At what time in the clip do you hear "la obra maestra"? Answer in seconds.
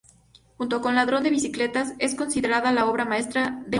2.71-3.21